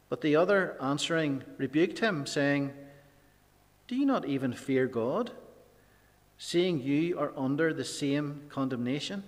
But 0.09 0.21
the 0.21 0.37
other 0.37 0.77
answering 0.81 1.43
rebuked 1.57 1.99
him, 1.99 2.27
saying, 2.27 2.73
Do 3.89 3.97
you 3.97 4.07
not 4.07 4.27
even 4.27 4.53
fear 4.53 4.87
God, 4.87 5.33
seeing 6.39 6.81
you 6.81 7.19
are 7.19 7.33
under 7.37 7.73
the 7.73 7.85
same 7.85 8.43
condemnation? 8.49 9.25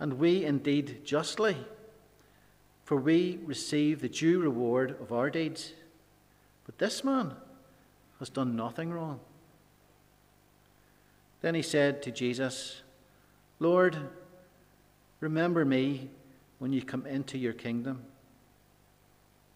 and 0.00 0.14
we 0.14 0.44
indeed 0.44 1.04
justly, 1.04 1.56
for 2.84 2.96
we 2.96 3.38
receive 3.44 4.00
the 4.00 4.08
due 4.08 4.40
reward 4.40 4.96
of 5.00 5.12
our 5.12 5.28
deeds. 5.28 5.74
But 6.70 6.78
this 6.78 7.02
man 7.02 7.32
has 8.20 8.30
done 8.30 8.54
nothing 8.54 8.92
wrong. 8.92 9.18
Then 11.40 11.56
he 11.56 11.62
said 11.62 12.00
to 12.04 12.12
Jesus, 12.12 12.82
Lord, 13.58 13.98
remember 15.18 15.64
me 15.64 16.10
when 16.60 16.72
you 16.72 16.80
come 16.80 17.06
into 17.06 17.38
your 17.38 17.54
kingdom. 17.54 18.04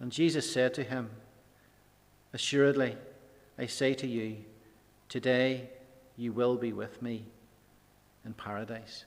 And 0.01 0.11
Jesus 0.11 0.53
said 0.53 0.75
to 0.75 0.83
him, 0.83 1.09
Assuredly, 2.33 2.97
I 3.57 3.67
say 3.67 3.95
to 3.95 4.09
you, 4.09 4.39
today 5.09 5.69
you 6.17 6.33
will 6.33 6.57
be 6.57 6.73
with 6.73 7.01
me 7.01 7.27
in 8.25 8.35
paradise. 8.35 9.05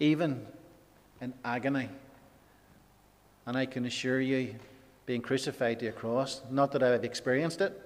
even 0.00 0.46
in 1.24 1.32
agony. 1.42 1.88
And 3.46 3.56
I 3.56 3.64
can 3.66 3.86
assure 3.86 4.20
you, 4.20 4.54
being 5.06 5.22
crucified 5.22 5.80
to 5.80 5.88
a 5.88 5.92
cross, 5.92 6.42
not 6.50 6.72
that 6.72 6.82
I've 6.82 7.02
experienced 7.02 7.60
it, 7.60 7.80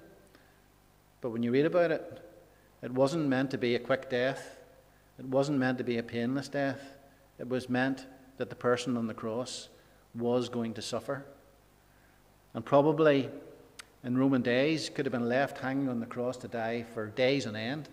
but 1.21 1.31
when 1.31 1.43
you 1.43 1.53
read 1.53 1.65
about 1.65 1.93
it, 1.93 2.25
it 2.83 2.93
wasn't 2.93 3.27
meant 3.27 3.51
to 3.53 3.59
be 3.59 3.75
a 3.75 3.79
quick 3.79 4.11
death. 4.11 4.59
It 5.19 5.25
wasn't 5.25 5.59
meant 5.59 5.79
to 5.79 5.85
be 5.85 5.99
a 5.99 6.03
painless 6.03 6.49
death. 6.49 6.81
It 7.39 7.49
was 7.49 7.69
meant 7.69 8.07
that 8.37 8.51
the 8.51 8.57
person 8.57 8.97
on 8.97 9.07
the 9.07 9.15
cross 9.15 9.69
was 10.15 10.49
going 10.49 10.75
to 10.75 10.83
suffer. 10.83 11.25
And 12.55 12.65
probably 12.65 13.29
in 14.05 14.17
Roman 14.17 14.43
days 14.43 14.91
could 14.91 15.07
have 15.07 15.13
been 15.13 15.29
left 15.29 15.59
hanging 15.59 15.89
on 15.89 16.01
the 16.01 16.07
cross 16.07 16.37
to 16.39 16.49
die 16.49 16.85
for 16.95 17.07
days 17.07 17.47
on 17.47 17.57
end. 17.57 17.89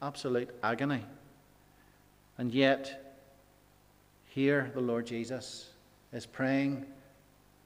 Absolute 0.00 0.50
agony. 0.62 1.04
And 2.38 2.54
yet, 2.54 3.16
here 4.28 4.70
the 4.72 4.80
Lord 4.80 5.06
Jesus 5.06 5.70
is 6.12 6.24
praying 6.24 6.86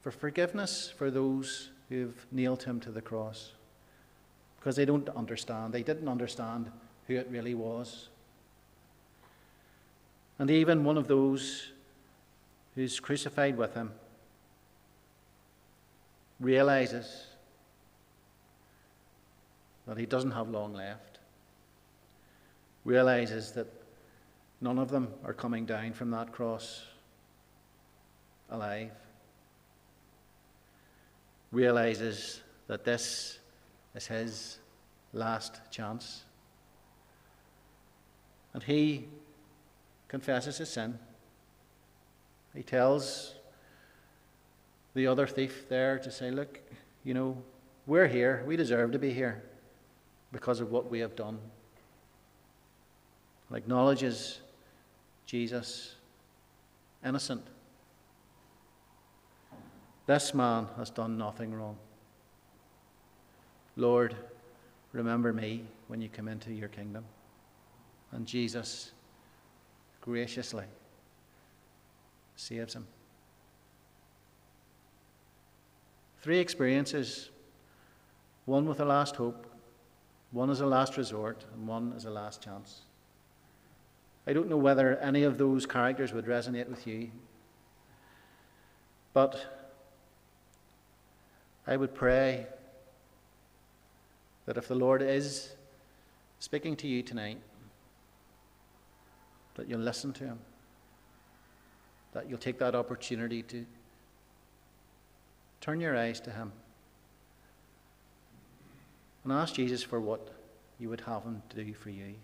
for 0.01 0.11
forgiveness 0.11 0.91
for 0.97 1.11
those 1.11 1.69
who've 1.89 2.25
nailed 2.31 2.63
him 2.63 2.79
to 2.81 2.91
the 2.91 3.01
cross 3.01 3.51
because 4.59 4.75
they 4.75 4.85
don't 4.85 5.07
understand. 5.09 5.73
They 5.73 5.83
didn't 5.83 6.07
understand 6.07 6.71
who 7.07 7.15
it 7.15 7.27
really 7.29 7.53
was. 7.53 8.09
And 10.39 10.49
even 10.49 10.83
one 10.83 10.97
of 10.97 11.07
those 11.07 11.71
who's 12.73 12.99
crucified 12.99 13.55
with 13.57 13.75
him 13.75 13.91
realizes 16.39 17.27
that 19.85 19.97
he 19.97 20.05
doesn't 20.05 20.31
have 20.31 20.49
long 20.49 20.73
left, 20.73 21.19
realizes 22.83 23.51
that 23.51 23.67
None 24.63 24.79
of 24.79 24.89
them 24.89 25.09
are 25.25 25.33
coming 25.33 25.65
down 25.65 25.91
from 25.91 26.09
that 26.11 26.31
cross 26.31 26.83
alive. 28.49 28.91
Realizes 31.51 32.41
that 32.67 32.85
this 32.85 33.39
is 33.93 34.07
his 34.07 34.59
last 35.11 35.59
chance. 35.69 36.23
And 38.53 38.63
he 38.63 39.09
confesses 40.07 40.59
his 40.59 40.69
sin. 40.69 40.97
He 42.55 42.63
tells 42.63 43.35
the 44.93 45.07
other 45.07 45.27
thief 45.27 45.67
there 45.67 45.99
to 45.99 46.09
say, 46.09 46.31
Look, 46.31 46.61
you 47.03 47.13
know, 47.13 47.35
we're 47.85 48.07
here. 48.07 48.45
We 48.47 48.55
deserve 48.55 48.93
to 48.93 48.99
be 48.99 49.11
here 49.11 49.43
because 50.31 50.61
of 50.61 50.71
what 50.71 50.89
we 50.89 50.99
have 50.99 51.17
done. 51.17 51.37
And 53.49 53.57
acknowledges 53.57 54.39
Jesus, 55.33 55.95
innocent. 57.03 57.41
This 60.05 60.31
man 60.31 60.67
has 60.77 60.91
done 60.91 61.17
nothing 61.17 61.55
wrong. 61.55 61.75
Lord, 63.75 64.15
remember 64.91 65.33
me 65.33 65.63
when 65.87 66.01
you 66.01 66.07
come 66.07 66.27
into 66.27 66.53
your 66.53 66.69
kingdom. 66.69 67.03
And 68.11 68.27
Jesus 68.27 68.91
graciously 70.01 70.65
saves 72.35 72.75
him. 72.75 72.85
Three 76.21 76.37
experiences 76.37 77.31
one 78.45 78.67
with 78.67 78.81
a 78.81 78.85
last 78.85 79.15
hope, 79.15 79.47
one 80.29 80.51
as 80.51 80.61
a 80.61 80.67
last 80.67 80.95
resort, 80.95 81.43
and 81.55 81.67
one 81.67 81.91
as 81.95 82.05
a 82.05 82.11
last 82.11 82.39
chance. 82.39 82.81
I 84.25 84.33
don't 84.33 84.49
know 84.49 84.57
whether 84.57 84.97
any 84.97 85.23
of 85.23 85.37
those 85.37 85.65
characters 85.65 86.13
would 86.13 86.25
resonate 86.25 86.69
with 86.69 86.87
you, 86.87 87.11
but 89.13 89.69
I 91.67 91.75
would 91.75 91.93
pray 91.93 92.47
that 94.45 94.57
if 94.57 94.67
the 94.67 94.75
Lord 94.75 95.01
is 95.01 95.55
speaking 96.39 96.75
to 96.77 96.87
you 96.87 97.03
tonight, 97.03 97.39
that 99.55 99.67
you'll 99.67 99.79
listen 99.79 100.13
to 100.13 100.25
Him, 100.25 100.39
that 102.13 102.29
you'll 102.29 102.37
take 102.37 102.59
that 102.59 102.75
opportunity 102.75 103.43
to 103.43 103.65
turn 105.61 105.79
your 105.79 105.97
eyes 105.97 106.19
to 106.21 106.31
Him 106.31 106.51
and 109.23 109.31
ask 109.31 109.53
Jesus 109.53 109.83
for 109.83 110.01
what 110.01 110.29
you 110.79 110.89
would 110.89 111.01
have 111.01 111.23
Him 111.23 111.41
do 111.53 111.73
for 111.73 111.89
you. 111.89 112.15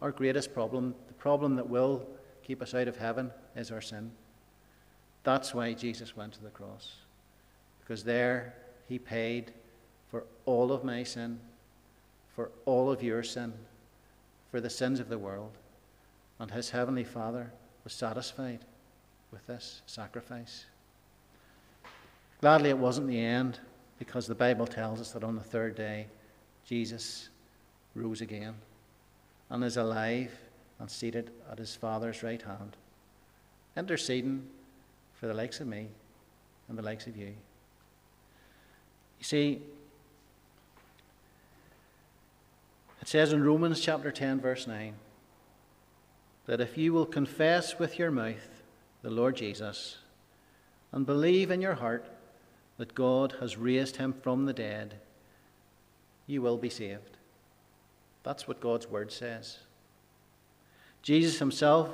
Our 0.00 0.12
greatest 0.12 0.54
problem, 0.54 0.94
the 1.08 1.14
problem 1.14 1.56
that 1.56 1.68
will 1.68 2.06
keep 2.44 2.62
us 2.62 2.74
out 2.74 2.88
of 2.88 2.96
heaven, 2.96 3.30
is 3.56 3.70
our 3.70 3.80
sin. 3.80 4.12
That's 5.24 5.52
why 5.52 5.72
Jesus 5.72 6.16
went 6.16 6.34
to 6.34 6.42
the 6.42 6.50
cross, 6.50 6.96
because 7.80 8.04
there 8.04 8.54
He 8.88 8.98
paid 8.98 9.52
for 10.10 10.24
all 10.46 10.72
of 10.72 10.84
my 10.84 11.02
sin, 11.02 11.40
for 12.34 12.50
all 12.64 12.90
of 12.90 13.02
your 13.02 13.22
sin, 13.22 13.52
for 14.50 14.60
the 14.60 14.70
sins 14.70 15.00
of 15.00 15.08
the 15.08 15.18
world. 15.18 15.52
And 16.38 16.50
His 16.50 16.70
Heavenly 16.70 17.04
Father 17.04 17.52
was 17.82 17.92
satisfied 17.92 18.60
with 19.32 19.46
this 19.46 19.82
sacrifice. 19.86 20.66
Gladly, 22.40 22.70
it 22.70 22.78
wasn't 22.78 23.08
the 23.08 23.18
end 23.18 23.58
because 23.98 24.28
the 24.28 24.34
Bible 24.34 24.66
tells 24.66 25.00
us 25.00 25.10
that 25.10 25.24
on 25.24 25.34
the 25.34 25.42
third 25.42 25.74
day, 25.74 26.06
Jesus 26.64 27.28
rose 27.94 28.20
again 28.20 28.54
and 29.50 29.64
is 29.64 29.76
alive 29.76 30.32
and 30.78 30.90
seated 30.90 31.30
at 31.50 31.58
his 31.58 31.74
Father's 31.74 32.22
right 32.22 32.42
hand, 32.42 32.76
interceding 33.76 34.46
for 35.14 35.26
the 35.26 35.34
likes 35.34 35.60
of 35.60 35.66
me 35.66 35.88
and 36.68 36.78
the 36.78 36.82
likes 36.82 37.06
of 37.06 37.16
you. 37.16 37.34
You 39.18 39.24
see, 39.24 39.62
it 43.00 43.08
says 43.08 43.32
in 43.32 43.42
Romans 43.42 43.80
chapter 43.80 44.12
10, 44.12 44.40
verse 44.40 44.66
9, 44.66 44.94
that 46.46 46.60
if 46.60 46.78
you 46.78 46.92
will 46.92 47.06
confess 47.06 47.78
with 47.78 47.98
your 47.98 48.10
mouth 48.10 48.62
the 49.02 49.10
Lord 49.10 49.36
Jesus 49.36 49.98
and 50.92 51.04
believe 51.04 51.50
in 51.50 51.60
your 51.60 51.74
heart 51.74 52.06
that 52.78 52.94
God 52.94 53.34
has 53.40 53.56
raised 53.56 53.96
him 53.96 54.12
from 54.12 54.46
the 54.46 54.52
dead, 54.52 54.94
you 56.26 56.40
will 56.40 56.56
be 56.56 56.70
saved. 56.70 57.17
That's 58.22 58.46
what 58.46 58.60
God's 58.60 58.86
word 58.88 59.12
says. 59.12 59.58
Jesus 61.02 61.38
himself 61.38 61.90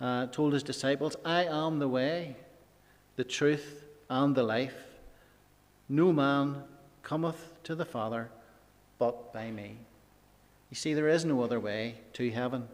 uh, 0.00 0.26
told 0.26 0.52
his 0.52 0.62
disciples, 0.62 1.16
I 1.24 1.44
am 1.44 1.78
the 1.78 1.88
way, 1.88 2.36
the 3.16 3.24
truth, 3.24 3.84
and 4.08 4.34
the 4.34 4.42
life. 4.42 4.76
No 5.88 6.12
man 6.12 6.62
cometh 7.02 7.52
to 7.64 7.74
the 7.74 7.84
Father 7.84 8.30
but 8.98 9.32
by 9.32 9.50
me. 9.50 9.78
You 10.70 10.74
see, 10.74 10.94
there 10.94 11.08
is 11.08 11.24
no 11.24 11.42
other 11.42 11.58
way 11.60 11.96
to 12.14 12.30
heaven. 12.30 12.68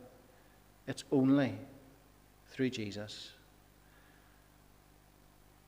It's 0.87 1.05
only 1.13 1.55
through 2.49 2.71
Jesus. 2.71 3.31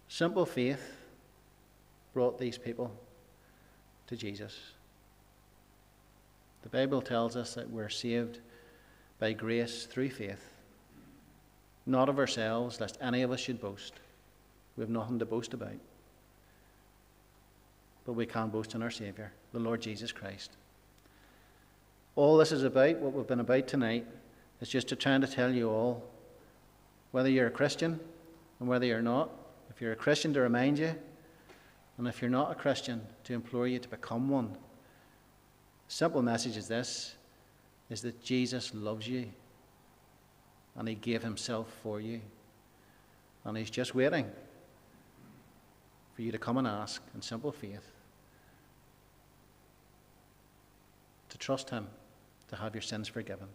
Simple 0.08 0.46
faith 0.46 0.96
brought 2.12 2.38
these 2.38 2.58
people 2.58 2.92
to 4.08 4.16
Jesus. 4.16 4.56
The 6.66 6.78
Bible 6.78 7.00
tells 7.00 7.36
us 7.36 7.54
that 7.54 7.70
we're 7.70 7.88
saved 7.88 8.40
by 9.20 9.34
grace 9.34 9.86
through 9.86 10.10
faith, 10.10 10.52
not 11.86 12.08
of 12.08 12.18
ourselves, 12.18 12.80
lest 12.80 12.98
any 13.00 13.22
of 13.22 13.30
us 13.30 13.38
should 13.38 13.60
boast. 13.60 13.92
We 14.76 14.80
have 14.80 14.90
nothing 14.90 15.20
to 15.20 15.24
boast 15.24 15.54
about. 15.54 15.78
But 18.04 18.14
we 18.14 18.26
can 18.26 18.48
boast 18.48 18.74
in 18.74 18.82
our 18.82 18.90
Saviour, 18.90 19.30
the 19.52 19.60
Lord 19.60 19.80
Jesus 19.80 20.10
Christ. 20.10 20.56
All 22.16 22.36
this 22.36 22.50
is 22.50 22.64
about, 22.64 22.96
what 22.96 23.12
we've 23.12 23.28
been 23.28 23.38
about 23.38 23.68
tonight, 23.68 24.04
is 24.60 24.68
just 24.68 24.88
to 24.88 24.96
try 24.96 25.16
to 25.16 25.26
tell 25.28 25.54
you 25.54 25.70
all, 25.70 26.02
whether 27.12 27.30
you're 27.30 27.46
a 27.46 27.52
Christian 27.52 28.00
and 28.58 28.68
whether 28.68 28.86
you're 28.86 29.00
not, 29.02 29.30
if 29.70 29.80
you're 29.80 29.92
a 29.92 29.96
Christian, 29.96 30.34
to 30.34 30.40
remind 30.40 30.80
you 30.80 30.96
and 31.96 32.08
if 32.08 32.20
you're 32.20 32.28
not 32.28 32.50
a 32.50 32.56
Christian, 32.56 33.06
to 33.22 33.34
implore 33.34 33.68
you 33.68 33.78
to 33.78 33.88
become 33.88 34.28
one. 34.28 34.56
Simple 35.88 36.22
message 36.22 36.56
is 36.56 36.68
this 36.68 37.14
is 37.88 38.02
that 38.02 38.22
Jesus 38.22 38.74
loves 38.74 39.06
you 39.06 39.26
and 40.76 40.88
he 40.88 40.94
gave 40.94 41.22
himself 41.22 41.72
for 41.82 42.00
you. 42.00 42.20
And 43.44 43.56
he's 43.56 43.70
just 43.70 43.94
waiting 43.94 44.30
for 46.14 46.22
you 46.22 46.32
to 46.32 46.38
come 46.38 46.56
and 46.56 46.66
ask 46.66 47.00
in 47.14 47.22
simple 47.22 47.52
faith 47.52 47.92
to 51.28 51.38
trust 51.38 51.70
him 51.70 51.86
to 52.48 52.56
have 52.56 52.74
your 52.74 52.82
sins 52.82 53.08
forgiven. 53.08 53.46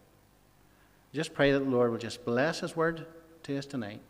Just 1.14 1.34
pray 1.34 1.52
that 1.52 1.60
the 1.60 1.70
Lord 1.70 1.92
will 1.92 1.98
just 1.98 2.24
bless 2.24 2.62
his 2.62 2.76
word 2.76 3.06
to 3.44 3.58
us 3.58 3.66
tonight. 3.66 4.02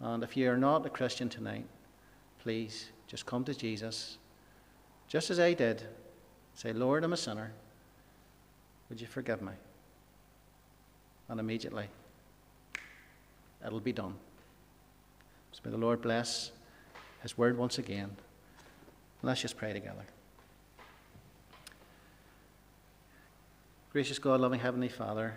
And 0.00 0.22
if 0.22 0.36
you 0.36 0.50
are 0.50 0.56
not 0.56 0.86
a 0.86 0.90
Christian 0.90 1.28
tonight, 1.28 1.66
please 2.42 2.90
just 3.06 3.26
come 3.26 3.44
to 3.44 3.54
Jesus, 3.54 4.16
just 5.08 5.30
as 5.30 5.38
I 5.38 5.52
did. 5.52 5.82
Say, 6.54 6.72
Lord, 6.72 7.04
I'm 7.04 7.12
a 7.12 7.16
sinner. 7.16 7.52
Would 8.88 9.00
you 9.00 9.06
forgive 9.06 9.40
me? 9.40 9.52
And 11.28 11.38
immediately, 11.38 11.86
it'll 13.64 13.80
be 13.80 13.92
done. 13.92 14.14
So 15.52 15.60
may 15.64 15.70
the 15.70 15.78
Lord 15.78 16.02
bless 16.02 16.50
His 17.22 17.38
word 17.38 17.56
once 17.56 17.78
again. 17.78 18.10
Let's 19.22 19.42
just 19.42 19.56
pray 19.56 19.72
together. 19.72 20.04
Gracious 23.92 24.18
God, 24.18 24.40
loving 24.40 24.60
Heavenly 24.60 24.88
Father, 24.88 25.36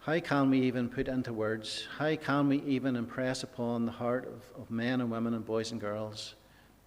how 0.00 0.18
can 0.18 0.50
we 0.50 0.60
even 0.62 0.88
put 0.88 1.06
into 1.06 1.32
words, 1.32 1.86
how 1.96 2.16
can 2.16 2.48
we 2.48 2.60
even 2.62 2.96
impress 2.96 3.42
upon 3.42 3.86
the 3.86 3.92
heart 3.92 4.26
of, 4.26 4.60
of 4.60 4.70
men 4.70 5.00
and 5.00 5.10
women 5.10 5.34
and 5.34 5.46
boys 5.46 5.70
and 5.70 5.80
girls 5.80 6.34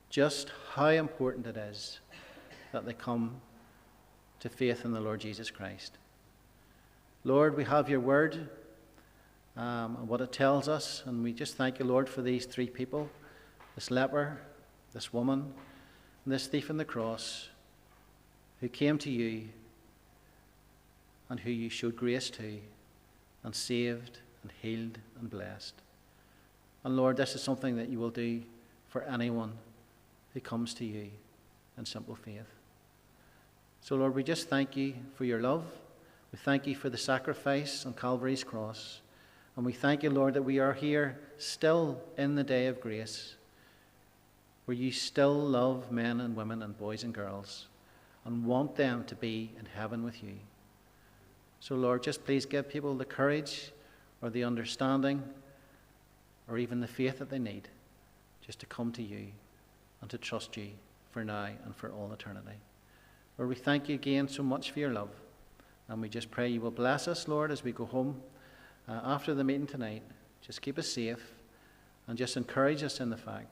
just 0.09 0.51
how 0.73 0.89
important 0.89 1.47
it 1.47 1.55
is 1.55 2.00
that 2.71 2.85
they 2.85 2.93
come 2.93 3.41
to 4.39 4.49
faith 4.49 4.85
in 4.85 4.91
the 4.91 5.01
Lord 5.01 5.19
Jesus 5.19 5.51
Christ? 5.51 5.97
Lord, 7.23 7.55
we 7.55 7.63
have 7.65 7.89
your 7.89 7.99
word 7.99 8.49
um, 9.55 9.97
and 9.97 10.07
what 10.07 10.21
it 10.21 10.31
tells 10.31 10.67
us, 10.67 11.03
and 11.05 11.23
we 11.23 11.33
just 11.33 11.55
thank 11.55 11.79
you, 11.79 11.85
Lord, 11.85 12.09
for 12.09 12.21
these 12.21 12.45
three 12.45 12.67
people 12.67 13.09
this 13.75 13.89
leper, 13.89 14.37
this 14.93 15.13
woman, 15.13 15.53
and 16.25 16.33
this 16.33 16.47
thief 16.47 16.69
on 16.69 16.77
the 16.77 16.85
cross 16.85 17.49
who 18.59 18.67
came 18.67 18.97
to 18.99 19.09
you 19.09 19.47
and 21.29 21.39
who 21.39 21.51
you 21.51 21.69
showed 21.69 21.95
grace 21.95 22.29
to 22.29 22.59
and 23.43 23.55
saved 23.55 24.19
and 24.43 24.51
healed 24.61 24.99
and 25.19 25.29
blessed. 25.29 25.75
And 26.83 26.97
Lord, 26.97 27.17
this 27.17 27.35
is 27.35 27.41
something 27.41 27.77
that 27.77 27.89
you 27.89 27.99
will 27.99 28.09
do 28.09 28.41
for 28.89 29.03
anyone 29.03 29.53
who 30.33 30.41
comes 30.41 30.73
to 30.75 30.85
you 30.85 31.09
in 31.77 31.85
simple 31.85 32.15
faith. 32.15 32.60
So, 33.83 33.95
Lord, 33.95 34.13
we 34.13 34.23
just 34.23 34.47
thank 34.47 34.77
you 34.77 34.93
for 35.15 35.25
your 35.25 35.41
love. 35.41 35.65
We 36.31 36.37
thank 36.37 36.67
you 36.67 36.75
for 36.75 36.89
the 36.89 36.97
sacrifice 36.97 37.83
on 37.85 37.93
Calvary's 37.93 38.43
cross. 38.43 39.01
And 39.57 39.65
we 39.65 39.73
thank 39.73 40.03
you, 40.03 40.11
Lord, 40.11 40.35
that 40.35 40.43
we 40.43 40.59
are 40.59 40.73
here 40.73 41.19
still 41.37 41.99
in 42.15 42.35
the 42.35 42.43
day 42.43 42.67
of 42.67 42.79
grace, 42.79 43.35
where 44.65 44.77
you 44.77 44.91
still 44.91 45.33
love 45.33 45.91
men 45.91 46.21
and 46.21 46.35
women 46.35 46.61
and 46.61 46.77
boys 46.77 47.03
and 47.03 47.13
girls 47.13 47.67
and 48.23 48.45
want 48.45 48.75
them 48.75 49.03
to 49.05 49.15
be 49.15 49.51
in 49.59 49.65
heaven 49.65 50.03
with 50.03 50.23
you. 50.23 50.35
So, 51.59 51.75
Lord, 51.75 52.03
just 52.03 52.23
please 52.23 52.45
give 52.45 52.69
people 52.69 52.93
the 52.95 53.03
courage 53.03 53.71
or 54.21 54.29
the 54.29 54.43
understanding 54.43 55.23
or 56.47 56.59
even 56.59 56.79
the 56.81 56.87
faith 56.87 57.17
that 57.17 57.31
they 57.31 57.39
need 57.39 57.67
just 58.45 58.59
to 58.59 58.67
come 58.67 58.91
to 58.93 59.01
you 59.01 59.27
and 60.01 60.09
to 60.11 60.19
trust 60.19 60.55
you 60.55 60.69
for 61.09 61.25
now 61.25 61.49
and 61.65 61.75
for 61.75 61.91
all 61.91 62.11
eternity. 62.13 62.57
Lord, 63.41 63.49
we 63.49 63.55
thank 63.55 63.89
you 63.89 63.95
again 63.95 64.27
so 64.27 64.43
much 64.43 64.69
for 64.69 64.77
your 64.77 64.91
love. 64.91 65.09
And 65.87 65.99
we 65.99 66.09
just 66.09 66.29
pray 66.29 66.47
you 66.49 66.61
will 66.61 66.69
bless 66.69 67.07
us, 67.07 67.27
Lord, 67.27 67.51
as 67.51 67.63
we 67.63 67.71
go 67.71 67.85
home 67.85 68.21
uh, 68.87 68.99
after 69.03 69.33
the 69.33 69.43
meeting 69.43 69.65
tonight. 69.65 70.03
Just 70.41 70.61
keep 70.61 70.77
us 70.77 70.87
safe 70.87 71.31
and 72.05 72.19
just 72.19 72.37
encourage 72.37 72.83
us 72.83 72.99
in 72.99 73.09
the 73.09 73.17
fact 73.17 73.47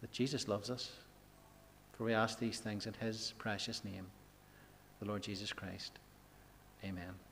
that 0.00 0.12
Jesus 0.12 0.48
loves 0.48 0.70
us. 0.70 0.92
For 1.92 2.04
we 2.04 2.14
ask 2.14 2.38
these 2.38 2.58
things 2.58 2.86
in 2.86 2.94
his 2.94 3.34
precious 3.36 3.84
name, 3.84 4.06
the 5.00 5.08
Lord 5.08 5.22
Jesus 5.22 5.52
Christ. 5.52 5.98
Amen. 6.82 7.25